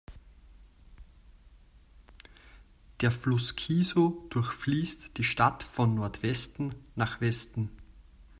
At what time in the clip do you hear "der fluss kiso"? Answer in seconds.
3.01-4.25